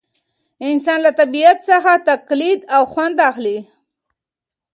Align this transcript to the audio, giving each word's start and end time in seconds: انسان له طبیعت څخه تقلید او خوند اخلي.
انسان 0.69 0.99
له 1.05 1.11
طبیعت 1.19 1.57
څخه 1.69 1.91
تقلید 2.09 2.59
او 2.75 2.81
خوند 2.91 3.17
اخلي. 3.29 3.57